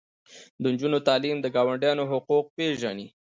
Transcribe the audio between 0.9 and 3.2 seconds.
تعلیم د ګاونډیانو حقوق پیژني.